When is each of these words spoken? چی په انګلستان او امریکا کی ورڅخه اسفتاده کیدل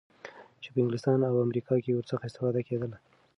چی 0.61 0.67
په 0.73 0.77
انګلستان 0.81 1.19
او 1.29 1.43
امریکا 1.45 1.73
کی 1.83 1.91
ورڅخه 1.93 2.25
اسفتاده 2.27 2.61
کیدل 2.67 2.91